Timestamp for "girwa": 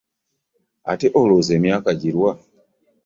2.01-2.31